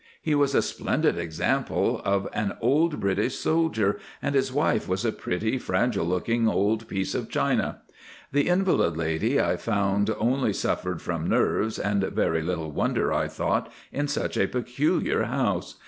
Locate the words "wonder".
12.71-13.13